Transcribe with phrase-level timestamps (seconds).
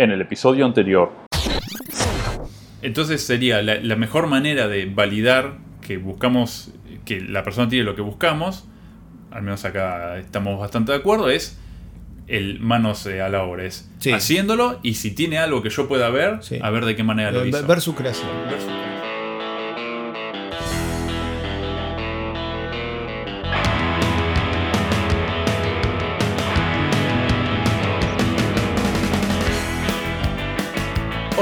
[0.00, 1.12] en el episodio anterior.
[2.82, 6.72] Entonces sería la, la mejor manera de validar que buscamos,
[7.04, 8.66] que la persona tiene lo que buscamos,
[9.30, 11.58] al menos acá estamos bastante de acuerdo, es
[12.28, 14.12] el manos eh, a la obra, es Sí.
[14.12, 16.58] haciéndolo y si tiene algo que yo pueda ver, Sí.
[16.62, 17.66] a ver de qué manera lo Ver- hizo.
[17.66, 18.28] ver su creación.
[18.48, 18.89] Ver su-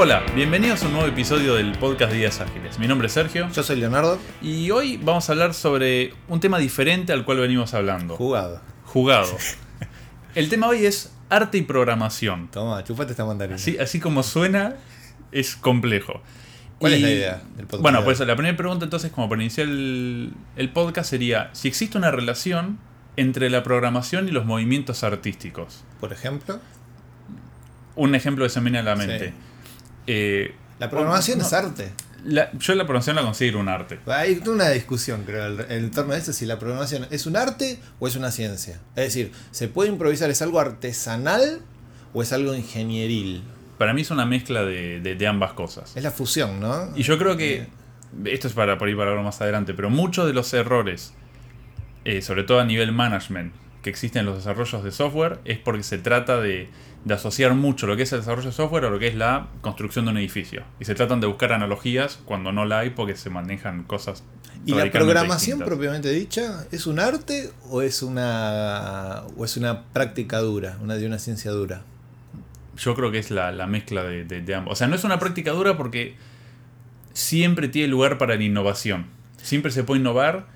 [0.01, 2.79] Hola, bienvenidos a un nuevo episodio del podcast Días Ágiles.
[2.79, 6.57] Mi nombre es Sergio Yo soy Leonardo, y hoy vamos a hablar sobre un tema
[6.57, 8.15] diferente al cual venimos hablando.
[8.15, 8.61] jugado.
[8.85, 9.37] Jugado.
[10.35, 12.47] El tema hoy es arte y programación.
[12.47, 13.57] Toma, chupate esta mandarina.
[13.57, 14.77] Así, así como suena,
[15.33, 16.21] es complejo.
[16.77, 17.81] ¿Cuál es la idea del podcast?
[17.81, 21.97] Bueno, pues la primera pregunta entonces, como para iniciar el, el podcast, sería si existe
[21.97, 22.79] una relación
[23.17, 25.83] entre la programación y los movimientos artísticos.
[25.99, 26.61] Por ejemplo,
[27.97, 29.27] Un ejemplo que se me viene a la mente.
[29.27, 29.33] Sí.
[30.11, 31.91] Eh, la programación no, es arte.
[32.25, 33.99] la- yo la programación la considero un arte.
[34.07, 37.77] Hay una discusión, creo, en en torno a eso, si la programación es un arte
[37.99, 38.79] o es una ciencia.
[38.95, 40.29] Es decir, ¿se puede improvisar?
[40.31, 41.61] ¿Es algo artesanal
[42.13, 43.43] o es algo ingenieril?
[43.77, 45.95] Para mí es una mezcla de, de- de ambas cosas.
[45.95, 46.91] Es la fusión, ¿no?
[46.95, 47.67] Y yo creo que,
[48.25, 51.13] esto es para por ir para hablar más adelante, pero muchos de los errores,
[52.05, 55.83] eh, sobre todo a nivel management, que existen en los desarrollos de software, es porque
[55.83, 56.67] se trata de,
[57.05, 59.47] de asociar mucho lo que es el desarrollo de software a lo que es la
[59.61, 60.63] construcción de un edificio.
[60.79, 64.23] Y se tratan de buscar analogías cuando no la hay porque se manejan cosas.
[64.65, 65.67] ¿Y la programación distintas.
[65.67, 71.05] propiamente dicha es un arte o es una o es una práctica dura, una de
[71.07, 71.83] una ciencia dura?
[72.77, 74.73] Yo creo que es la, la mezcla de, de- de ambos.
[74.73, 76.15] O sea, no es una práctica dura porque
[77.13, 79.07] siempre tiene lugar para la innovación.
[79.41, 80.47] Siempre se puede innovar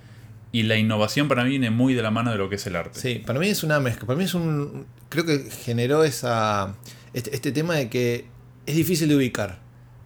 [0.53, 2.75] y la innovación para mí viene muy de la mano de lo que es el
[2.75, 2.99] arte.
[2.99, 4.05] Sí, para mí es una mezcla.
[4.05, 4.85] Para mí es un.
[5.09, 6.75] Creo que generó esa.
[7.11, 8.27] Este, este tema de que
[8.67, 9.59] es difícil de ubicar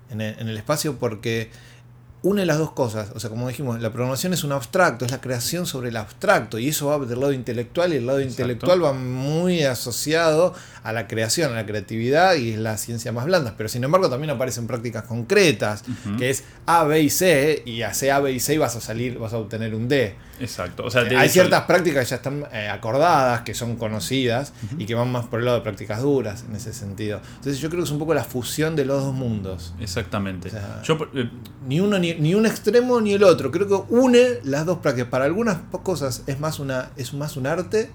[0.09, 1.51] en el, en el espacio porque
[2.21, 3.11] une las dos cosas.
[3.13, 6.57] O sea, como dijimos, la programación es un abstracto, es la creación sobre el abstracto.
[6.59, 8.43] Y eso va del lado intelectual y el lado Exacto.
[8.43, 10.53] intelectual va muy asociado
[10.87, 13.55] a la creación, a la creatividad y es la ciencia más blanda.
[13.58, 15.83] Pero sin embargo también aparecen prácticas concretas,
[16.17, 18.80] que es A, B y C, y hace A, B y C y vas a
[18.80, 20.15] salir, vas a obtener un D.
[20.39, 20.86] Exacto.
[20.86, 24.95] O sea, Hay ciertas prácticas que ya están eh, acordadas, que son conocidas y que
[24.95, 27.19] van más por el lado de prácticas duras en ese sentido.
[27.36, 29.73] Entonces yo creo que es un poco la fusión de los dos mundos.
[29.81, 30.48] Exactamente.
[30.48, 31.30] O sea, Yo, eh,
[31.67, 33.52] Ni uno ni, ni un extremo ni el otro.
[33.52, 35.09] Creo que une las dos prácticas.
[35.09, 37.89] Para algunas cosas es más una es más un arte,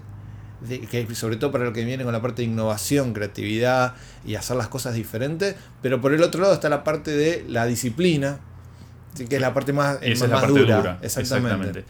[0.67, 4.35] de- que sobre todo para lo que viene con la parte de innovación, creatividad y
[4.35, 5.55] hacer las cosas diferentes.
[5.81, 8.39] Pero por el otro lado está la parte de la disciplina,
[9.29, 10.77] que es la parte más, esa más es la parte dura.
[10.77, 10.99] dura.
[11.01, 11.85] Exactamente.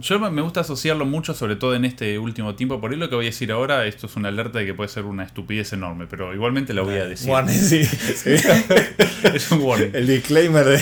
[0.00, 2.80] Yo me me gusta asociarlo mucho, sobre todo en este último tiempo.
[2.80, 4.88] Por ahí lo que voy a decir ahora, esto es una alerta de que puede
[4.88, 7.30] ser una estupidez enorme, pero igualmente la voy a decir.
[7.30, 8.30] Warning, sí, sí.
[9.32, 9.90] es un warning.
[9.94, 10.80] El disclaimer de.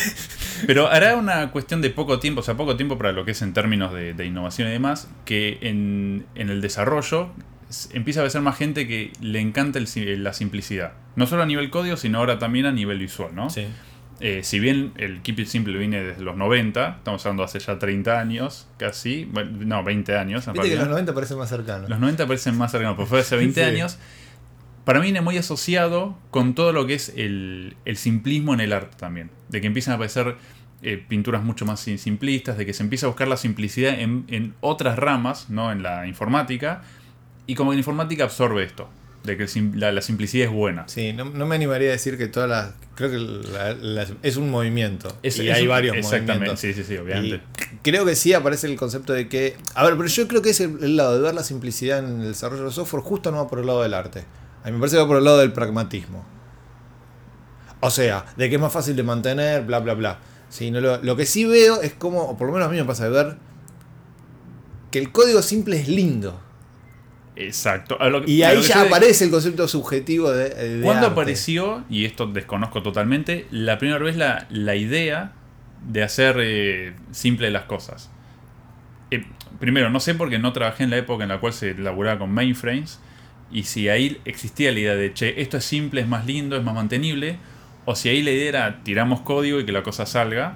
[0.67, 3.43] Pero hará una cuestión de poco tiempo, o sea, poco tiempo para lo que es
[3.43, 7.31] en términos de, de innovación y demás, que en, en el desarrollo
[7.93, 10.93] empieza a ser más gente que le encanta el la simplicidad.
[11.17, 13.51] No solo a nivel código, sino ahora también a nivel visual, ¿no?
[13.51, 13.67] Sí.
[14.21, 17.79] Eh, si bien el Keep It Simple viene desde los 90, estamos hablando hace ya
[17.79, 20.81] 30 años, casi, bueno, no, 20 años en Viste que realidad.
[20.85, 21.91] los 90 parecen más cercanos.
[21.91, 23.67] Los 90 parecen más cercanos, pero fue hace 20 Sí.
[23.67, 23.99] años.
[24.85, 28.73] Para mí viene muy asociado con todo lo que es el, el simplismo en el
[28.73, 29.31] arte también.
[29.49, 30.37] De que empiezan a aparecer
[30.83, 34.25] eh, pinturas mucho más sim- simplistas, de que se empieza a buscar la simplicidad en,
[34.29, 36.83] en otras ramas, no en la informática.
[37.47, 38.89] Y como que la informática absorbe esto,
[39.23, 40.89] de que el la, la simplicidad es buena.
[40.89, 42.75] Sí, no, no me animaría a decir que todas las.
[42.97, 45.17] Creo que la- la- es un movimiento.
[45.23, 46.61] Es- y es hay un- varios Exactamente, movimientos.
[46.61, 47.37] sí, sí, sí, obviamente.
[47.37, 49.57] Y creo que sí aparece el concepto de que.
[49.77, 52.21] A ver, pero yo creo que es el, el lado de ver la simplicidad en
[52.23, 54.25] el desarrollo de software, justo no va por el lado del arte.
[54.63, 56.25] A mí me parece que va por el lado del pragmatismo.
[57.81, 60.19] O sea, de que es más fácil de mantener, bla, bla, bla.
[60.49, 62.77] Sí, no lo, lo que sí veo es como, o por lo menos a mí
[62.77, 63.37] me pasa de ver,
[64.91, 66.41] que el código simple es lindo.
[67.35, 67.99] Exacto.
[68.11, 70.51] Lo Y ahí ya aparece el concepto subjetivo de.
[70.51, 71.13] de ¿Cuándo arte.
[71.13, 75.33] apareció, y esto desconozco totalmente, la primera vez la, la idea
[75.89, 78.11] de hacer eh, simple las cosas?
[79.11, 79.25] Eh,
[79.59, 82.33] primero, no sé porque no trabajé en la época en la cual se laburaba con
[82.33, 83.01] mainframes,
[83.53, 86.63] y si ahí existía la idea de, che, esto es simple, es más lindo, es
[86.65, 87.37] más mantenible,
[87.85, 90.55] o si ahí la idea era, tiramos código y que la cosa salga,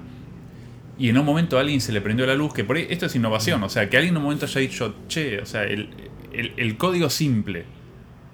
[0.97, 3.05] y en un momento a alguien se le prendió la luz, que por ahí, esto
[3.05, 5.89] es innovación, o sea, que alguien en un momento haya dicho, che, o sea, el,
[6.33, 7.65] el- código simple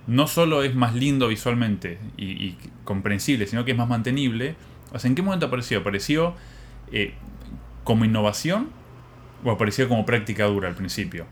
[0.08, 4.56] no solo es más lindo visualmente y, y comprensible, sino que es más mantenible.
[4.92, 5.80] O sea, ¿en qué momento apareció?
[5.80, 6.36] ¿Apareció
[6.92, 7.14] eh,
[7.84, 8.70] como innovación
[9.44, 11.26] o apareció como práctica dura al principio?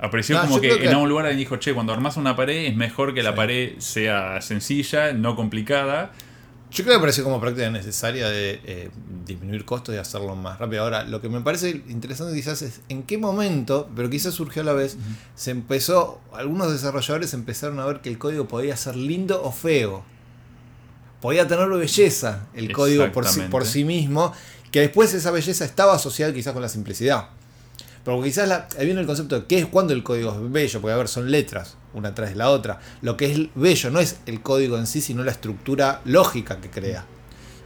[0.00, 3.14] Apareció como que, en algún lugar alguien dijo, che, cuando armas una pared es mejor
[3.14, 3.36] que la Sí.
[3.36, 6.12] pared sea sencilla, no complicada.
[6.70, 8.90] Yo creo que pareció como práctica necesaria de eh,
[9.24, 10.82] disminuir costos y hacerlo más rápido.
[10.82, 14.64] Ahora, lo que me parece interesante quizás es en qué momento, pero quizás surgió a
[14.64, 14.98] la vez,
[15.36, 20.04] se empezó, algunos desarrolladores empezaron a ver que el código podía ser lindo o feo.
[21.22, 24.32] Podía tener belleza el código por sí, por sí mismo,
[24.70, 27.28] que después esa belleza estaba asociada quizás con la simplicidad.
[28.06, 30.80] Pero quizás la- ahí viene el concepto de qué es cuando el código es bello,
[30.80, 32.80] porque a ver, son letras, una tras de la otra.
[33.02, 36.70] Lo que es bello no es el código en sí, sino la estructura lógica que
[36.70, 37.04] crea.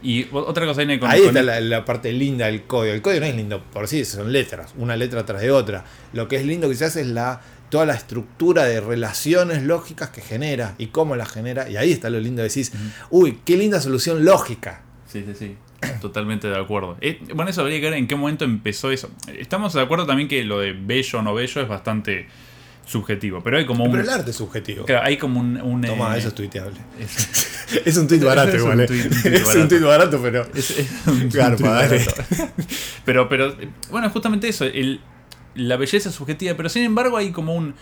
[0.03, 1.11] Y otra cosa con...
[1.11, 2.95] Ahí con- está la, la parte linda del código.
[2.95, 5.85] El código no es lindo por sí, son letras, una letra tras de otra.
[6.15, 10.75] Lo que es lindo quizás es la toda la estructura de relaciones lógicas que genera
[10.79, 11.69] y cómo las genera.
[11.69, 12.73] Y ahí está lo lindo, decís,
[13.11, 14.83] uy, qué linda solución lógica.
[15.07, 15.57] Sí, sí, sí.
[16.01, 16.97] Totalmente de acuerdo.
[17.01, 19.11] Eh, bueno, eso habría que ver en qué momento empezó eso.
[19.39, 22.29] Estamos de acuerdo también que lo de bello o no bello es bastante
[22.87, 23.41] subjetivo.
[23.43, 23.91] Pero hay como un...
[23.93, 24.85] Pero el arte es subjetivo.
[24.85, 25.61] claro, hay como un...
[25.61, 26.79] un, Toma, eh, eso es tuiteable.
[26.99, 27.47] es-
[27.87, 28.87] Es un tuit barato igual, eh.
[28.89, 29.69] tuit- un tuit Es un barato.
[29.69, 30.47] tuit barato, pero...
[30.55, 32.05] Es, es un Garpa, dale.
[33.05, 35.01] Pero, pero, eh, bueno, justamente eso, el,
[35.55, 37.75] la belleza es subjetiva, pero sin embargo hay como un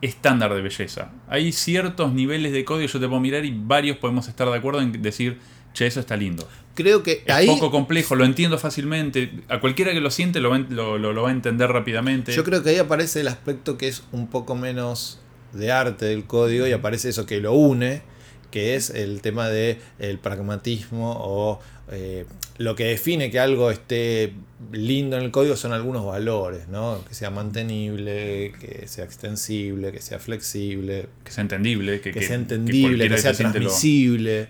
[0.00, 1.10] estándar de belleza.
[1.28, 4.80] Hay ciertos niveles de código, yo te puedo mirar y varios podemos estar de acuerdo
[4.80, 5.38] en decir,
[5.74, 6.48] che, eso está lindo.
[6.76, 7.46] Creo que Es ahí...
[7.48, 9.30] poco complejo, lo entiendo fácilmente.
[9.48, 12.32] A cualquiera que lo siente lo va, en- lo, lo- lo va a entender rápidamente.
[12.32, 15.18] Yo creo que ahí aparece el aspecto que es un poco menos
[15.52, 18.02] de arte del código y aparece eso que lo une,
[18.50, 22.26] que es el tema de el pragmatismo o eh,
[22.58, 24.32] lo que define que algo esté
[24.72, 27.02] lindo en el código son algunos valores, ¿no?
[27.08, 32.26] Que sea mantenible, que sea extensible, que sea flexible, que sea entendible, que, que, que-
[32.26, 34.48] sea entendible, que, sea lo- transmisible,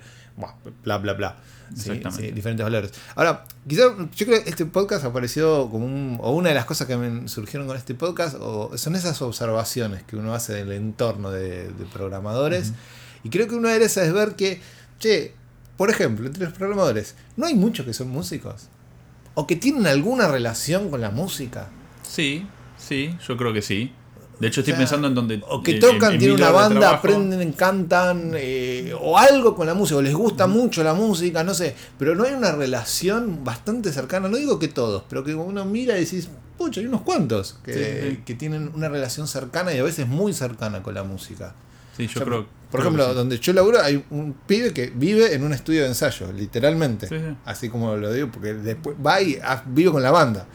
[0.82, 1.36] bla, bla, bla.
[1.74, 2.92] Sí, diferentes valores.
[3.16, 6.86] Ahora, quizás yo creo que este podcast apareció como un, o una de las cosas
[6.86, 11.30] que me surgieron con este podcast, o son esas observaciones que uno hace del entorno
[11.30, 12.72] de, de programadores.
[13.24, 14.60] Y creo que una de esas es ver que,
[15.00, 15.34] che,
[15.76, 18.68] por ejemplo, entre los programadores, no hay muchos que son músicos.
[19.34, 21.68] O que tienen alguna relación con la música.
[22.02, 22.46] Sí,
[22.78, 23.92] sí, yo creo que sí.
[24.38, 25.42] De hecho, estoy O sea, pensando en donde.
[25.48, 29.96] O que en- tocan, tienen una banda, aprenden, cantan, eh, o algo con la música,
[29.96, 31.74] o les gusta mucho la música, no sé.
[31.98, 35.96] Pero no hay una relación bastante cercana, no digo que todos, pero que uno mira
[35.96, 36.28] y decís,
[36.58, 38.22] pucha, hay unos cuantos que, Sí, sí, sí.
[38.26, 41.54] que tienen una relación cercana y a veces muy cercana con la música.
[41.96, 42.46] Sí, yo O sea, creo.
[42.70, 43.14] Por creo ejemplo, sí.
[43.14, 47.06] donde yo laburo hay un pibe que vive en un estudio de ensayo, literalmente.
[47.08, 47.36] Sí, sí.
[47.46, 50.46] Así como lo digo, porque después va y ah, vive con la banda.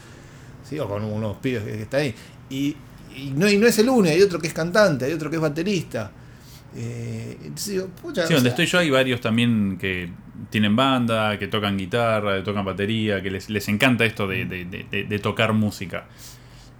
[0.69, 0.77] ¿sí?
[0.77, 2.15] O con unos pibes que, que están ahí.
[2.49, 2.75] Y,
[3.15, 5.35] y no, y no es el único, hay otro que es cantante, hay otro que
[5.37, 6.11] es baterista.
[6.75, 10.09] Eh, entonces digo, pucha, Sí, donde sea, estoy yo hay varios también que
[10.49, 14.65] tienen banda, que tocan guitarra, que tocan batería, que les, les encanta esto de, de-
[14.65, 16.05] de- de- tocar música.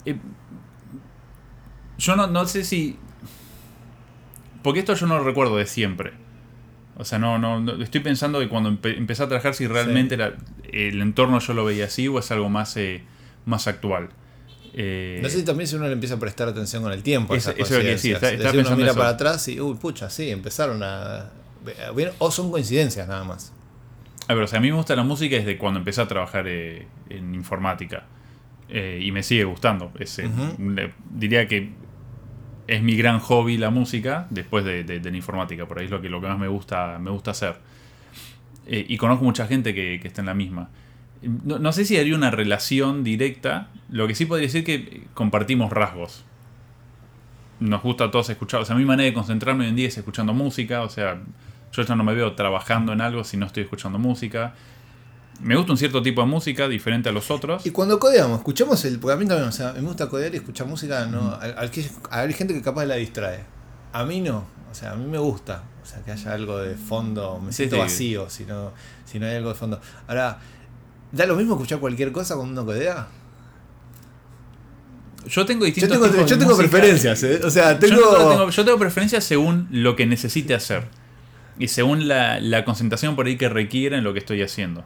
[0.05, 0.15] Eh,
[1.97, 2.97] yo no, no sé si...
[4.63, 6.13] Porque esto yo no lo recuerdo de siempre.
[6.97, 10.17] O sea, no, no, no- estoy pensando de cuando empe- empecé a trabajar si realmente
[10.17, 10.33] la-
[10.71, 13.03] el entorno yo lo veía así o es algo más, eh,
[13.45, 14.09] más actual.
[14.73, 17.33] Eh, No sé si también si uno le empieza a prestar atención con el tiempo.
[17.33, 18.97] a Eso- esas eso es lo que decía, está- Es estaba decir, uno mira eso.
[18.99, 21.29] para atrás y, uy, pucha, sí, empezaron a.
[22.19, 23.53] O son coincidencias nada más.
[24.27, 26.45] A ver, o sea, a mí me gusta la música desde cuando empecé a trabajar
[26.47, 28.05] eh, en informática.
[28.69, 29.91] Eh, y me sigue gustando.
[29.99, 30.21] Es,
[31.09, 31.71] diría que
[32.67, 35.67] es mi gran hobby la música después de, de- de la informática.
[35.67, 37.55] Por ahí es lo que, lo que más me gusta, me gusta hacer.
[38.65, 40.69] Y conozco mucha gente que, que está en la misma.
[41.21, 43.69] No, no sé si haría una relación directa.
[43.89, 46.23] Lo que sí podría decir que compartimos rasgos.
[47.59, 48.61] Nos gusta a todos escuchar.
[48.61, 50.81] O sea, mi manera de concentrarme hoy en día es escuchando música.
[50.81, 51.21] O sea,
[51.71, 54.55] yo ya no me veo trabajando en algo si no estoy escuchando música.
[55.41, 57.65] Me gusta un cierto tipo de música diferente a los otros.
[57.65, 58.99] Y cuando codeamos, escuchamos el.
[58.99, 61.05] Porque a mí también, o sea, me gusta codear y escuchar música.
[61.05, 63.43] No, al- al que- hay gente que capaz la distrae.
[63.93, 64.45] A mí no.
[64.71, 65.63] O sea, a mí me gusta.
[65.83, 67.39] O sea, que haya algo de fondo.
[67.39, 67.81] Me Sí, siento sí.
[67.81, 68.71] vacío si no,
[69.05, 69.81] si no hay algo de fondo.
[70.07, 70.39] Ahora,
[71.11, 73.07] ¿da lo mismo escuchar cualquier cosa cuando uno codea?
[75.27, 76.69] Yo tengo Yo distintos tengo, tipos yo de tengo música.
[76.71, 77.39] preferencias, ¿eh?
[77.43, 78.01] O sea, Yo, tengo.
[78.01, 80.87] no tengo, yo tengo preferencias según lo que necesite hacer.
[81.59, 84.83] Y según la, la concentración por ahí que requiera en lo que estoy haciendo.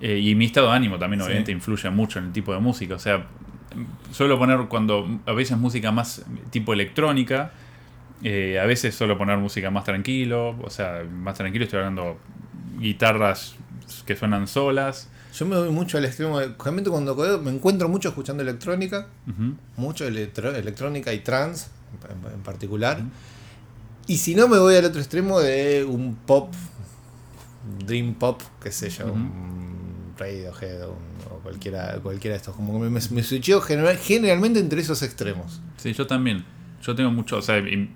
[0.00, 1.26] Eh, y mi estado de ánimo también Sí.
[1.26, 2.94] obviamente influye mucho en el tipo de música.
[2.94, 3.26] O sea,
[4.12, 7.50] suelo poner cuando a veces música más tipo electrónica.
[8.24, 10.50] eh, a veces suelo poner música más tranquilo.
[10.62, 12.18] O sea, más tranquilo estoy hablando
[12.78, 13.56] guitarras
[14.06, 15.10] que suenan solas.
[15.34, 16.38] Yo me voy mucho al extremo.
[16.38, 19.06] de- Realmente cuando me encuentro mucho escuchando electrónica.
[19.76, 21.68] Mucho electro- electrónica y trance
[22.10, 23.00] en, en particular.
[24.06, 26.52] Y si no, me voy al otro extremo de un pop,
[27.86, 29.14] dream pop, qué sé yo, Ujú.
[29.14, 32.54] un Radiohead o, un- o cualquiera, cualquiera de estos.
[32.54, 35.60] Como que me, me switcheo general- generalmente entre esos extremos.
[35.76, 36.44] Sí, yo también.
[36.82, 37.90] Yo tengo mucho, o sea, y-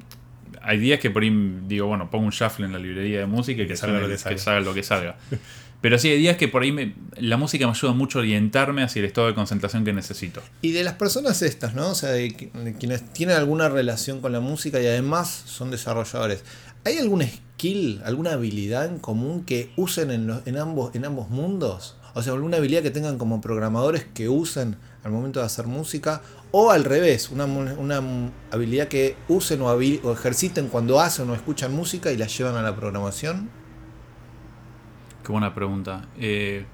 [0.62, 3.62] hay días que por ahí digo, bueno, pongo un shuffle en la librería de música
[3.62, 4.38] y que, salga suene- lo que salga.
[4.38, 5.16] salga lo que salga.
[5.80, 9.00] Pero sí, hay días que por ahí la música me ayuda mucho a orientarme hacia
[9.00, 10.42] el estado de concentración que necesito.
[10.62, 11.90] Y de las personas estas, ¿no?
[11.90, 15.70] O sea, de, qui- de quienes tienen alguna relación con la música y además son
[15.70, 16.42] desarrolladores.
[16.84, 21.28] ¿Hay algún skill, alguna habilidad en común que usen en, los- en, ambos, en ambos
[21.30, 21.96] mundos?
[22.14, 26.22] O sea, alguna habilidad que tengan como programadores que usen al momento de hacer música.
[26.50, 28.02] O al revés, una, una
[28.50, 32.62] habilidad que usen o, o ejerciten cuando hacen o escuchan música y la llevan a
[32.62, 33.50] la programación.
[35.26, 36.04] Qué buena pregunta.
[36.20, 36.64] Eh,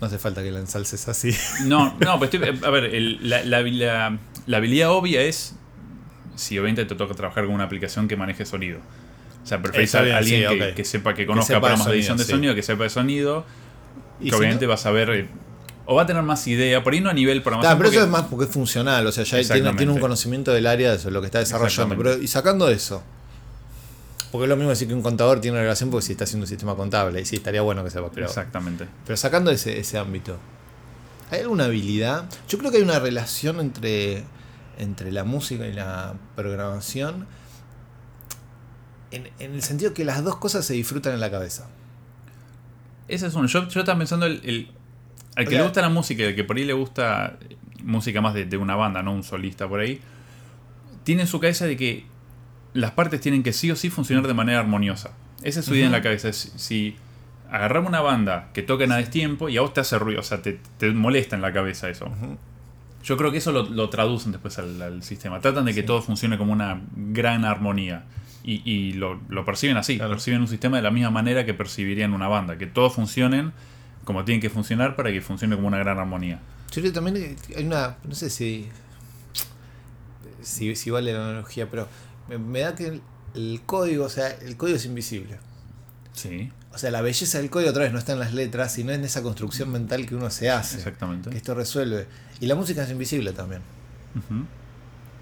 [0.00, 1.30] No hace falta que la ensalces así.
[1.66, 5.54] no, no, pues estoy- a ver, el- la, la- la- la habilidad obvia es
[6.34, 8.80] si obviamente te toca trabajar con una aplicación que maneje sonido.
[9.44, 11.92] O sea, preferís a alguien sí, que, que sepa, que conozca sepa de programas de
[11.94, 12.30] edición de sí.
[12.32, 13.46] sonido, que sepa de sonido,
[14.20, 15.28] Y que si obviamente no- va a saber,
[15.84, 17.78] o va a tener más idea, por ahí no a nivel programación.
[17.78, 20.66] Claro, pero eso es más porque es funcional, o sea, ya tiene, un conocimiento del
[20.66, 21.96] área de lo que está desarrollando.
[21.96, 23.04] Pero, y sacando eso,
[24.32, 26.44] porque es lo mismo decir que un contador tiene una relación porque si está haciendo
[26.44, 28.86] un sistema contable, y sí, estaría bueno que sepa, pero, Exactamente.
[29.04, 30.38] pero sacando ese, ese ámbito,
[31.30, 32.28] ¿hay alguna habilidad?
[32.48, 34.24] Yo creo que hay una relación entre,
[34.78, 37.26] entre la música y la programación,
[39.10, 41.68] en, en el sentido que las dos cosas se disfrutan en la cabeza.
[43.08, 43.46] Ese es uno.
[43.46, 44.70] Yo, yo estaba pensando el, el-
[45.36, 47.38] al que O sea- le gusta la música y al que por ahí le gusta
[47.84, 50.00] música más de, de una banda, no un solista por ahí,
[51.04, 52.04] tiene en su cabeza de que
[52.76, 55.10] las partes tienen que sí o sí funcionar de manera armoniosa.
[55.42, 56.32] Esa es su idea en la cabeza.
[56.32, 56.96] Si
[57.50, 60.42] agarramos una banda que toca a destiempo y a vos te hace ruido, o sea,
[60.42, 62.10] te, te molesta en la cabeza eso.
[63.04, 65.40] Yo creo que eso lo, lo traducen después al, al sistema.
[65.40, 65.86] Tratan de que Sí.
[65.86, 68.04] todo funcione como una gran armonía.
[68.42, 69.96] Y, y lo, lo perciben así.
[69.96, 70.12] Claro.
[70.12, 72.58] Perciben un sistema de la misma manera que percibirían una banda.
[72.58, 73.52] Que todos funcionen
[74.04, 76.40] como tienen que funcionar para que funcione como una gran armonía.
[76.70, 77.96] Yo creo que también hay una.
[78.04, 78.68] No sé si.
[80.42, 81.88] Si, si vale la analogía, pero
[82.28, 83.02] me, me da que el,
[83.34, 85.38] el código, o sea, el código es invisible.
[86.12, 88.92] Sí, O sea, la belleza del código otra vez no está en las letras, sino
[88.92, 90.76] en esa construcción mental que uno se hace.
[90.78, 91.30] exactamente.
[91.30, 92.06] Que esto resuelve.
[92.40, 93.60] Y la música es invisible también.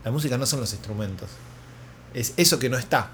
[0.05, 1.31] La música no son los instrumentos.
[2.13, 3.11] Es eso que no está.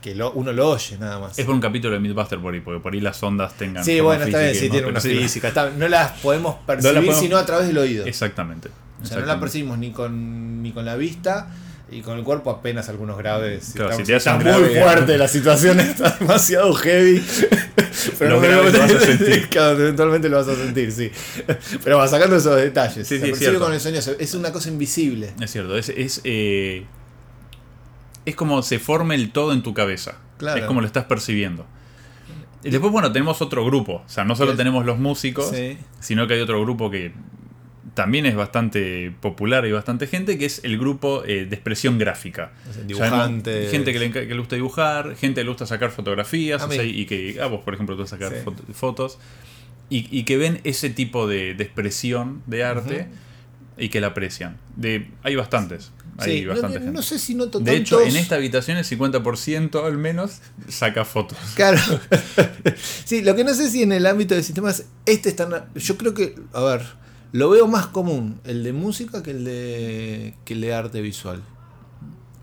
[0.00, 1.38] Que lo, uno lo oye nada más.
[1.38, 3.84] Es por un capítulo de Mythbuster por ahí, porque por ahí las ondas tengan.
[3.84, 4.72] Sí, bueno, está bien, sí, ¿no?
[4.72, 5.48] tiene una sí, física.
[5.48, 8.06] está- no las podemos percibir podemos- sino a través del oído.
[8.06, 8.68] Exactamente.
[8.68, 9.40] O sea, no la exactamente.
[9.40, 11.48] percibimos ni con, ni con la vista
[11.90, 13.72] y con el cuerpo apenas algunos graves.
[13.74, 17.22] Claro, está, si te hacen está grave, muy fuerte, la situación está demasiado heavy.
[18.18, 19.48] Pero Lo vas a sentir.
[19.50, 21.10] Claro, eventualmente lo vas a sentir, sí.
[21.82, 23.06] Pero va sacando esos detalles.
[23.06, 25.32] Sí, sí, es con el sueño, es una cosa invisible.
[25.40, 26.84] Es cierto, es, es, eh,
[28.24, 30.18] es como se forma el todo en tu cabeza.
[30.38, 30.60] Claro.
[30.60, 31.66] Es como lo estás percibiendo.
[32.62, 34.02] Y después, bueno, tenemos otro grupo.
[34.06, 35.78] O sea, no solo tenemos los músicos, Sí.
[36.00, 37.12] sino que hay otro grupo que
[38.02, 42.50] también es bastante popular y bastante gente, que es el grupo eh, de expresión gráfica.
[42.86, 43.70] Dibujantes.
[43.70, 46.72] gente que le, que le gusta dibujar, gente que le gusta sacar fotografías, A o
[46.72, 48.42] sea, y que, ah, vos por ejemplo, te vas a sacar Sí.
[48.42, 49.18] foto- fotos,
[49.90, 53.06] y, y que ven ese tipo de, de expresión de arte
[53.76, 54.56] y que la aprecian.
[54.76, 58.78] De, hay bastantes, hay Sí, no, no sé si noto de hecho, en esta habitación
[58.78, 61.36] el 50% al menos saca fotos.
[61.54, 61.78] Claro.
[63.04, 65.68] sí, lo que no sé si en el ámbito de sistemas, este está.
[65.74, 66.82] Yo creo que, a ver,
[67.32, 71.42] lo veo más común el de música que el de, que el de arte visual.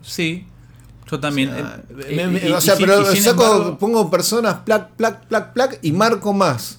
[0.02, 0.46] Sí,
[1.10, 1.50] yo también.
[1.50, 6.78] O sea, eh, pero saco, pongo personas, plac, plac, plac, plac, y marco más.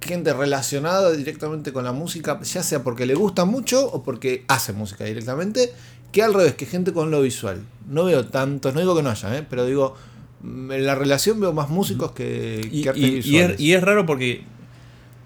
[0.00, 4.72] Gente relacionada directamente con la música, ya sea porque le gusta mucho o porque hace
[4.72, 5.72] música directamente,
[6.12, 7.62] que al revés, que gente con lo visual.
[7.88, 9.44] No veo tantos, no digo que no haya, ¿eh?
[9.48, 9.94] pero digo,
[10.42, 13.50] mm, en la relación veo más músicos que, Y, que artes y- y visuales.
[13.56, 14.44] es, y es raro porque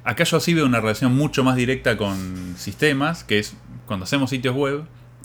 [0.04, 3.54] acá yo sí veo una relación mucho más directa con sistemas, que es
[3.87, 4.85] cuando hacemos sitios web,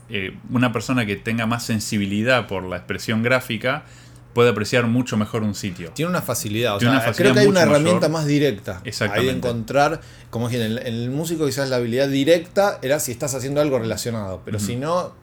[0.10, 3.86] eh, una persona que tenga más sensibilidad por la expresión gráfica
[4.34, 5.92] puede apreciar mucho mejor un sitio.
[5.92, 8.12] Tiene una facilidad, o Tiene sea, una facilidad creo que hay una herramienta mayor.
[8.12, 8.82] más directa.
[8.84, 9.32] Exactamente.
[9.32, 13.14] Ahí encontrar, como dije, en el, en el músico quizás la habilidad directa era si
[13.14, 15.14] estás haciendo algo relacionado, pero si no,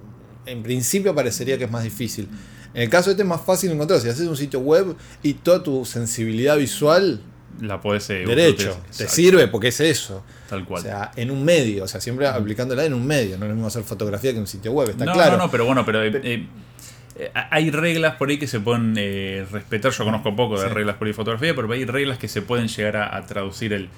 [0.46, 2.28] en principio parecería que es más difícil.
[2.74, 5.34] En el caso de este es más fácil encontrar, si haces un sitio web y
[5.34, 7.20] toda tu sensibilidad visual,
[7.60, 10.24] La podés eh, derecho, te sirve porque es eso.
[10.48, 10.80] Tal cual.
[10.80, 13.54] O sea, en un medio, o sea, siempre aplicándola en un medio, no es lo
[13.54, 15.36] mismo hacer fotografía que un sitio web, está no, claro.
[15.36, 16.46] no, no, pero bueno, pero eh, eh,
[17.16, 18.96] eh, hay reglas por ahí que se pueden
[19.50, 19.92] respetar.
[19.92, 20.74] Yo conozco poco de Sí.
[20.74, 23.72] reglas por ahí de fotografía, pero hay reglas que se pueden llegar a, a traducir
[23.72, 23.88] el.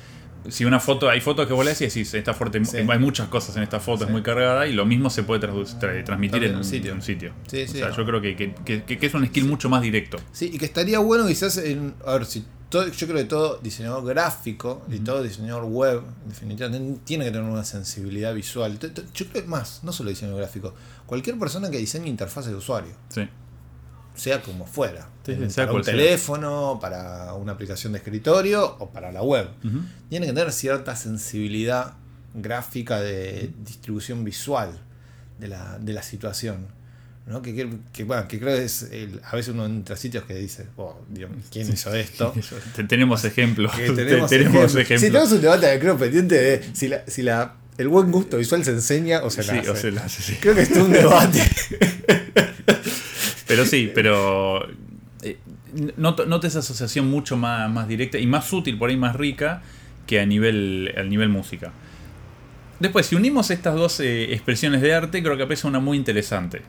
[0.46, 2.76] Si una foto, hay fotos que vos y decís, esta fuerte, Sí.
[2.87, 4.04] hay muchas cosas en esta foto, Sí.
[4.04, 6.90] es muy cargada, y lo mismo se puede tra- transmitir en en un sitio.
[6.90, 7.32] En un sitio.
[7.46, 7.96] Sí, o sí, sea, no.
[7.96, 8.52] yo creo que, que-
[8.84, 10.18] que- que es un skill mucho más directo.
[10.32, 11.94] Sí, y que estaría bueno quizás en.
[12.06, 12.44] A ver, si
[12.78, 17.49] todo, yo creo que todo diseñador gráfico y todo diseñador web, definitivamente, tiene que tener
[17.49, 18.78] una sensibilidad visual.
[18.81, 20.75] Yo creo que más, no solo diseñador gráfico,
[21.07, 23.28] cualquier persona que diseñe interfaces de usuario, Sí.
[24.16, 25.95] sea como fuera, Sí, sí, en- sea para un sea.
[25.95, 29.49] teléfono, para una aplicación de escritorio o para la web.
[30.09, 31.95] Tiene que tener cierta sensibilidad
[32.35, 34.81] gráfica de distribución visual
[35.38, 36.66] de la, de la situación.
[37.26, 37.40] ¿No?
[37.43, 40.25] Que, que, que, bueno, que creo que es el- a veces uno entra a sitios
[40.25, 42.35] que dice, oh, Dios, ¿quién hizo esto?
[42.76, 43.73] Te- Tenemos ejemplos.
[43.76, 44.73] Tenemos, ejemplos.
[44.73, 48.64] Sí, tenemos un debate creo pendiente de si, la, si la, el buen gusto visual
[48.64, 49.71] se enseña o se Sí, nace.
[49.71, 50.37] o se la hace, sí.
[50.40, 51.40] Creo que es un debate.
[53.47, 54.66] Pero sí, pero
[55.23, 55.37] eh,
[55.97, 59.62] noto esa asociación mucho más, más directa y más útil, por ahí más rica,
[60.07, 61.73] que a nivel, a nivel música.
[62.81, 66.62] Después, si unimos estas dos eh, expresiones de arte, creo que aparece una muy interesante.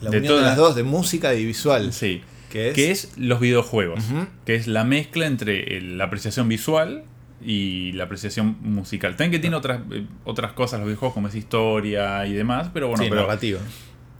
[0.00, 1.92] La De unión de todas- las dos, de música y visual.
[1.92, 2.22] Sí.
[2.50, 4.04] Que es, Que es los videojuegos.
[4.44, 7.04] Que es la mezcla entre eh, la apreciación visual
[7.44, 9.12] y la apreciación musical.
[9.16, 12.88] También que tiene otras, eh, otras cosas los videojuegos, como es historia y demás, pero
[12.88, 13.60] bueno, sí, pero, narrativa.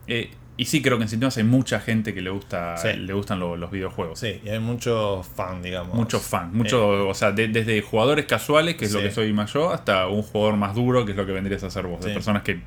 [0.07, 0.29] eh,
[0.59, 2.89] y sí creo que en sistemas hay mucha gente que le gusta Sí.
[2.97, 4.19] le gustan lo- los videojuegos.
[4.19, 5.93] Sí, y hay mucho fan, digamos.
[5.95, 9.53] Muchos fans, mucho, o sea, de- desde jugadores casuales, que es lo que soy más
[9.53, 12.13] yo, hasta un jugador más duro, que es lo que vendrías a hacer vos, de
[12.13, 12.59] personas que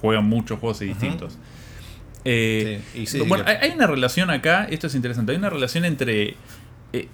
[0.00, 1.38] juegan muchos juegos y distintos.
[2.24, 5.84] Eh, Sí, bueno, que- hay, hay una relación acá, esto es interesante, hay una relación
[5.84, 6.36] entre
[6.92, 7.08] eh,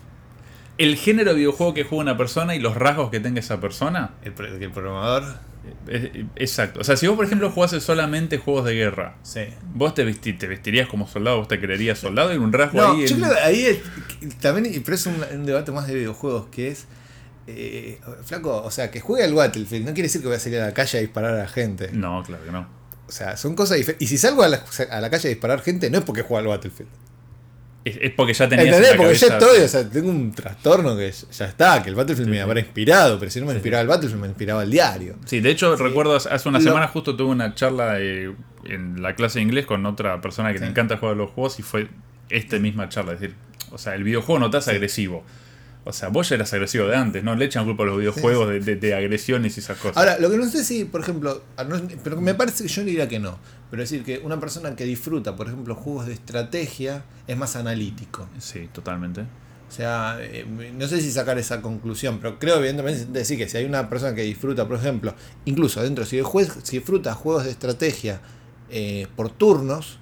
[0.77, 4.11] el género de videojuego que juega una persona y los rasgos que tenga esa persona.
[4.23, 5.25] el, pro- el programador.
[5.89, 6.81] Eh, exacto.
[6.81, 9.41] O sea, si vos, por ejemplo, jugases solamente juegos de guerra, Sí.
[9.75, 12.93] vos te, vesti- te vestirías como soldado, vos te creerías soldado, y un rasgo No,
[12.93, 13.07] ahí.
[13.07, 16.47] yo en- creo que ahí es- también, pero es un, un debate más de videojuegos,
[16.51, 16.87] que es.
[17.51, 20.61] eh, flaco, o sea, que juegue al Battlefield no quiere decir que voy a salir
[20.61, 21.91] a la calle a disparar a la gente.
[21.93, 22.69] No, claro que no.
[23.09, 24.07] O sea, son cosas diferentes.
[24.07, 26.39] Y si salgo a la, a la calle a disparar gente, no es porque juego
[26.39, 26.91] al Battlefield.
[27.85, 28.67] Es, es porque ya tenías.
[28.69, 28.91] en ¿Entendés?
[28.93, 31.95] la Porque ya cabeza- estoy, o sea, tengo un trastorno que ya está, que el
[31.95, 35.17] Battlefield me habrá inspirado, pero si no me inspiraba el Battlefield, me inspiraba el diario.
[35.25, 38.35] Sí, de hecho, recuerdo hace una Lo- semana justo tuve una charla eh,
[38.65, 41.59] en la clase de inglés con otra persona que le encanta jugar a los juegos
[41.61, 41.89] y fue
[42.29, 43.15] esta misma charla.
[43.15, 43.37] Es decir,
[43.71, 45.25] o sea, el videojuego no te hace agresivo.
[45.85, 47.35] O sea, vos ya eras agresivo de antes, ¿no?
[47.35, 49.97] Le echan culpa a los videojuegos de, de- de agresiones y esas cosas.
[49.97, 51.43] Ahora, lo que no sé si, por ejemplo,
[52.05, 53.39] pero me parece que yo diría que no.
[53.71, 58.29] Pero decir, que una persona que disfruta, por ejemplo, juegos de estrategia, es más analítico.
[58.39, 59.23] Sí, totalmente.
[59.23, 63.59] O sea, eh, no sé si sacar esa conclusión, pero creo evidentemente decir que si
[63.59, 67.51] hay una persona que disfruta, por ejemplo, incluso dentro, si, jue- si disfruta juegos de
[67.51, 68.21] estrategia
[68.71, 69.99] eh, por turnos,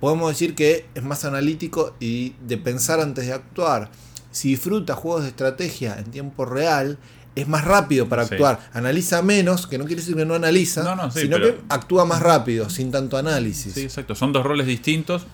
[0.00, 3.90] podemos decir que es más analítico y de pensar antes de actuar.
[4.30, 6.98] Si disfruta juegos de estrategia en tiempo real,
[7.34, 8.34] es más rápido para Sí.
[8.34, 8.58] actuar.
[8.72, 11.62] Analiza menos, que no quiere decir que no analiza, No, no, sí, sino pero- que
[11.68, 13.72] actúa más rápido, sin tanto análisis.
[13.74, 14.14] Sí, exacto.
[14.14, 15.26] Son dos roles distintos,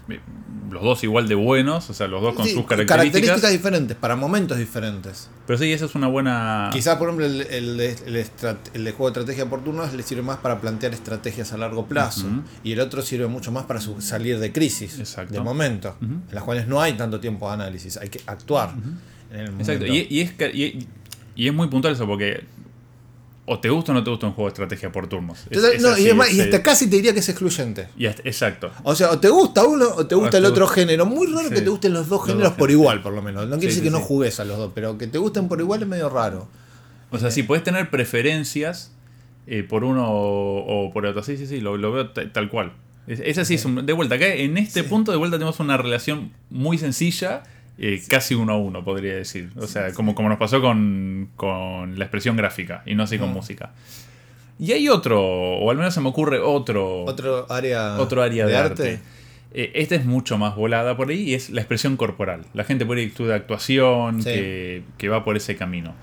[0.77, 3.51] los dos igual de buenos, o sea, los dos con Sí, sus características.
[3.51, 5.29] diferentes, para momentos diferentes.
[5.47, 6.71] Pero sí, esa es una buena.
[6.73, 9.93] Quizás, por ejemplo, el, el de- el estrat- el de juego de estrategia por turnos
[9.95, 12.27] le sirve más para plantear estrategias a largo plazo.
[12.63, 15.35] Y el otro sirve mucho más para su- salir de crisis, Exacto.
[15.35, 18.75] de momento, en las cuales no hay tanto tiempo de análisis, hay que actuar.
[19.33, 19.87] en el Exacto.
[19.87, 20.33] Y, y es,
[21.35, 22.45] y es muy puntual eso, porque
[23.49, 25.39] o te gusta o no te gusta un juego de estrategia por turnos.
[25.39, 27.13] Es- Entonces, es no, así, y, es más, es, y hasta eh, casi te diría
[27.13, 27.89] que es excluyente.
[27.97, 28.71] y hasta- exacto.
[28.83, 31.07] O sea, o te gusta uno o te gusta O el te otro gusta- género.
[31.07, 31.55] Muy raro Sí.
[31.55, 33.03] que te gusten los dos Los géneros dos por géneros, igual, sí.
[33.05, 33.45] por lo menos.
[33.49, 34.05] No quiere Sí, decir sí, que no sí.
[34.09, 36.49] jugues a los dos, pero que te gusten por igual es medio raro.
[37.11, 38.93] O sea, sí, puedes tener preferencias
[39.47, 41.23] eh, por uno o, o por otro.
[41.23, 42.73] Sí, sí, sí, lo, lo veo ta- tal cual.
[43.07, 44.17] Es, es así, es un- de vuelta.
[44.17, 47.45] Acá en este punto, de vuelta, tenemos una relación muy sencilla,
[47.79, 49.51] eh, casi uno a uno, podría decir.
[49.57, 53.33] O sea, como, como nos pasó con, con la expresión gráfica y no así con
[53.33, 53.73] música.
[54.59, 58.57] Y hay otro, o al menos se me ocurre otro, Otro área, otro área de,
[58.57, 59.01] arte.
[59.53, 62.47] Eh, esta es mucho más volada por ahí y es la expresión corporal.
[62.55, 64.31] La gente por ahí estudia actuación, Sí.
[64.31, 65.95] que, que va por ese camino.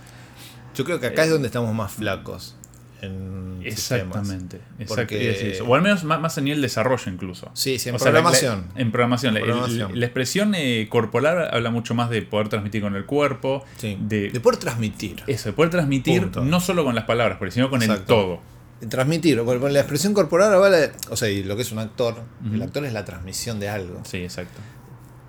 [0.75, 2.55] Yo creo que acá es donde estamos más flacos.
[3.03, 4.17] En sistemas.
[4.17, 4.61] Exactamente.
[4.87, 5.65] Porque- eso.
[5.65, 7.49] O al menos más, más a nivel desarrollo incluso.
[7.53, 8.65] Sí, sí, en O sea, la- programación.
[8.75, 9.33] la- en programación.
[9.33, 9.99] La- En el- programación.
[9.99, 13.63] La, expresión eh, corporal habla mucho más de poder transmitir con el cuerpo.
[13.77, 13.97] Sí.
[14.01, 15.23] De, De poder transmitir.
[15.27, 16.43] eso, de poder transmitir Punto.
[16.45, 18.41] no solo con las palabras, sino con el todo.
[18.89, 19.37] Transmitir.
[19.41, 22.15] La expresión corporal habla de- O sea, y lo que es un actor.
[22.51, 24.01] El actor es la transmisión de algo.
[24.05, 24.59] Sí, exacto.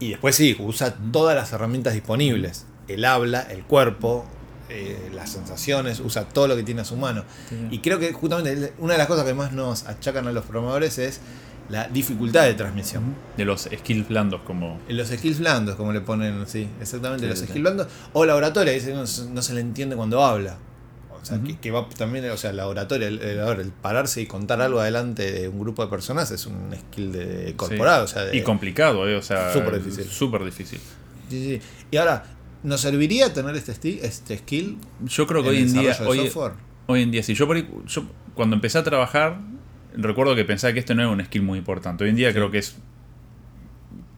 [0.01, 2.67] Y después sí, usa todas las herramientas disponibles.
[2.89, 4.27] El habla, el cuerpo,
[4.69, 7.25] eh, las sensaciones, usa todo lo que tiene a su mano.
[7.49, 7.57] Sí.
[7.71, 10.99] Y creo que justamente una de las cosas que más nos achacan a los programadores
[10.99, 11.21] es
[11.69, 13.15] la dificultad de transmisión.
[13.37, 14.79] De los skills blandos como...
[14.89, 17.89] En Los skills blandos, como le ponen, sí, exactamente, Sí, los sí, skills blandos.
[18.13, 20.59] O la oratoria, dice, no, se- no se le entiende cuando habla.
[21.23, 24.81] O sea, que, que va también, o sea, la oratoria, el, pararse y contar algo
[24.81, 28.43] adelante de un grupo de personas es un skill de corporal, o sea, de, Y
[28.43, 29.51] complicado, eh, o sea...
[29.51, 30.05] Súper difícil.
[30.05, 30.81] Súper difícil.
[31.31, 31.61] Sí, sí.
[31.91, 32.25] Y ahora,
[32.65, 34.79] ¿Nos serviría tener este, este skill?
[35.05, 35.97] Yo creo que en hoy en día,
[36.87, 37.35] hoy, en día sí.
[37.35, 39.39] Yo, por ahí- yo cuando empecé a trabajar,
[39.95, 42.05] recuerdo que pensaba que este no era un skill muy importante.
[42.05, 42.75] Hoy en día creo que es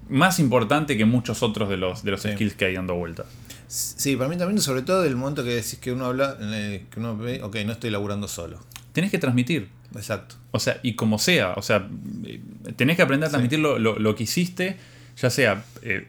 [0.09, 2.31] más importante que muchos otros de los, de los Sí.
[2.33, 3.25] skills que hay dando vuelta.
[3.67, 7.17] Sí, para mí también, sobre todo del momento que decís que uno habla, que uno
[7.17, 8.61] ve, ok, no estoy laburando solo.
[8.93, 9.69] Tenés que transmitir.
[9.95, 10.37] Exacto.
[10.53, 11.89] O sea, y como sea, o sea,
[12.25, 12.41] eh,
[12.77, 14.77] tenés que aprender a transmitir lo, lo- lo que hiciste,
[15.17, 16.07] ya sea eh,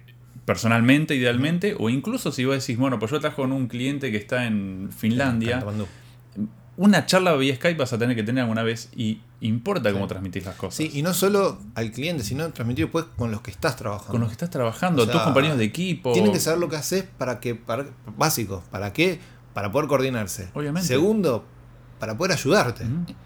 [0.47, 4.17] personalmente, idealmente, o incluso si vos decís, bueno, pues yo trabajo con un cliente que
[4.17, 5.61] está en Finlandia,
[6.77, 10.45] una charla vía Skype vas a tener que tener alguna vez y importa cómo transmitís
[10.45, 10.75] las cosas.
[10.75, 14.11] Sí, y no solo al cliente, sino transmitir después con los que estás trabajando.
[14.13, 16.13] Con los que estás trabajando, O sea, tus compañeros de equipo.
[16.13, 17.55] Tienen que saber lo que haces para que.
[17.55, 18.63] Para, básico.
[18.71, 19.19] ¿Para qué?
[19.53, 20.47] Para poder coordinarse.
[20.53, 20.87] Obviamente.
[20.87, 21.43] Segundo,
[21.99, 22.85] para poder ayudarte.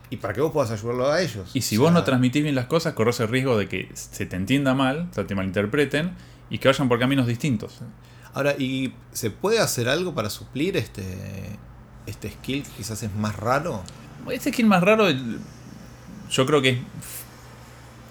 [0.10, 1.52] Y para que vos puedas ayudarlo a ellos.
[1.54, 4.26] Y si O vos no transmitís bien las cosas, corres el riesgo de que se
[4.26, 6.16] te entienda mal, o sea, te malinterpreten
[6.52, 7.80] y que vayan por caminos distintos.
[8.34, 11.04] Ahora, ¿y se puede hacer algo para suplir este,
[12.06, 13.82] este skill que quizás es más raro?
[14.30, 15.08] Este skill más raro,
[16.30, 16.78] yo creo que es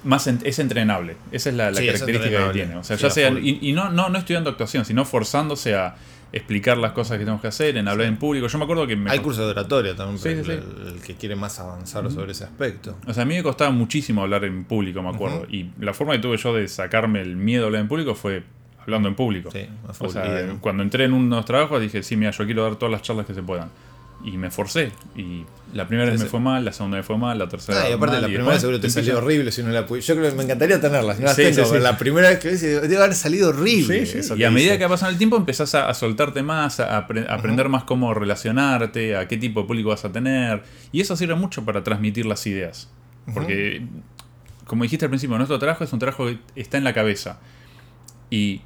[0.04, 1.16] más en- es entrenable.
[1.32, 2.76] Esa es la, la Sí, es característica que tiene.
[2.76, 5.94] O sea, Sí, ya sea, y, y no, no, no estudiando actuación, sino forzándose a
[6.32, 8.46] explicar las cosas que tenemos que hacer, en hablar en público.
[8.46, 11.36] Yo me acuerdo que me Hay cursos de oratoria también, Sí, el, el que quiere
[11.36, 12.96] más avanzar sobre ese aspecto.
[13.06, 15.46] O sea, a mí me costaba muchísimo hablar en público, me acuerdo.
[15.50, 18.42] Y la forma que tuve yo de sacarme el miedo a hablar en público fue
[18.80, 19.50] hablando en público.
[19.50, 19.66] Sí.
[19.98, 23.02] O sea, cuando entré en unos trabajos dije, sí, mira, yo quiero dar todas las
[23.02, 23.70] charlas que se puedan.
[24.22, 24.92] Y me forcé.
[25.16, 27.88] Y la primera vez me fue mal, la segunda me fue mal, la tercera Ah,
[27.88, 30.02] y aparte mal, la y primera seguro te salió horrible si no la pude.
[30.02, 31.68] Yo creo que me encantaría tenerlas, no las Sí, tengo, sí, sí.
[31.70, 34.02] pero la primera vez que hice debe haber salido horrible.
[34.02, 37.68] Eso Y a medida que pasando el tiempo empezás a, a soltarte más, a aprender
[37.70, 40.62] más cómo relacionarte, a qué tipo de público vas a tener.
[40.92, 42.90] Y eso sirve mucho para transmitir las ideas.
[43.32, 43.82] Porque,
[44.66, 47.38] como dijiste al principio, nuestro trabajo es un trabajo que está en la cabeza.
[48.28, 48.60] Y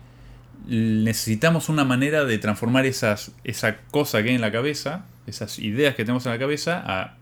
[0.66, 5.94] necesitamos una manera de transformar esas, esa cosa que hay en la cabeza, esas ideas
[5.94, 7.16] que tenemos en la cabeza, a,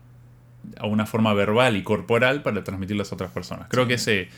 [0.77, 3.67] a una forma verbal y corporal para transmitirlas a otras personas.
[3.69, 4.29] Creo que ese...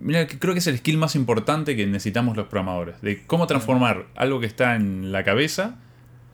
[0.00, 3.00] Mira, creo que es el skill más importante que necesitamos los programadores.
[3.02, 5.76] De cómo transformar algo que está en la cabeza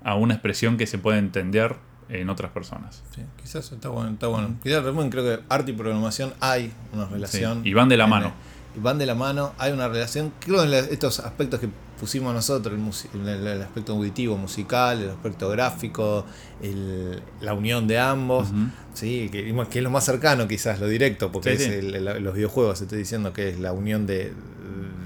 [0.02, 1.76] a una expresión que se puede entender
[2.08, 3.02] en otras personas.
[3.14, 4.12] Sí, quizás está bueno.
[4.12, 4.56] Está bueno.
[4.62, 7.62] Quizás creo que arte y programación hay una relación.
[7.62, 8.32] Sí, y van de la mano.
[8.76, 10.32] Van de la mano, hay una relación.
[10.40, 12.74] Creo en la- estos aspectos que pusimos nosotros,
[13.14, 16.24] el, el- el aspecto auditivo, musical, el aspecto gráfico,
[16.62, 18.48] el- la unión de ambos.
[18.94, 21.90] Sí, que, que es lo más cercano quizás, lo directo, porque Sí, es sí.
[22.20, 24.32] los videojuegos, estoy diciendo que es la unión de,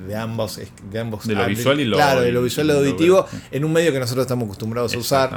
[0.06, 2.68] de ambos, de ambos De lo ah, visual y lo- Claro, de lo visual y
[2.72, 5.30] lo auditivo, en un medio que nosotros estamos acostumbrados a usar.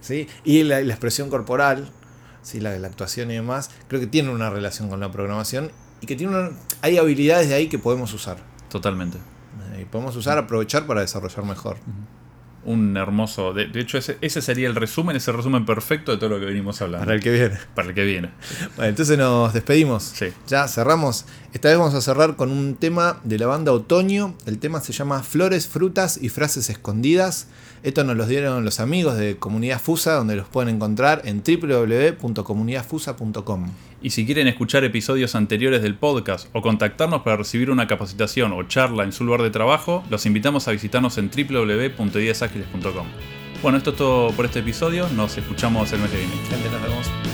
[0.00, 0.28] ¿sí?
[0.44, 1.90] Y la, la expresión corporal,
[2.42, 2.60] ¿sí?
[2.60, 5.70] la, la actuación y demás, creo que tiene una relación con la programación
[6.02, 6.50] y que tiene una-
[6.82, 8.36] hay habilidades de ahí que podemos usar.
[8.68, 9.16] Totalmente.
[9.74, 11.76] Eh, Y podemos usar, aprovechar para desarrollar mejor.
[12.64, 13.52] Un hermoso.
[13.52, 16.46] De, de hecho, ese, ese sería el resumen, ese resumen perfecto de todo lo que
[16.46, 17.04] venimos hablando.
[17.04, 17.58] Para el que viene.
[17.74, 18.30] Para el que viene.
[18.76, 20.04] Bueno, entonces nos despedimos.
[20.04, 20.26] Sí.
[20.46, 21.24] Ya cerramos.
[21.52, 24.36] Esta vez vamos a cerrar con un tema de la banda Otoño.
[24.46, 27.48] El tema se llama Flores, Frutas y Frases Escondidas.
[27.82, 33.70] Esto nos los dieron los amigos de Comunidad Fusa, donde los pueden encontrar en www.comunidadfusa.com.
[34.00, 38.62] Y si quieren escuchar episodios anteriores del podcast o contactarnos para recibir una capacitación o
[38.64, 43.06] charla en su lugar de trabajo, los invitamos a visitarnos en www.ideasagiles.com.
[43.62, 45.08] Bueno, esto es todo por este episodio.
[45.10, 46.34] Nos escuchamos el mes que viene.
[46.48, 47.31] Gente, nos vemos.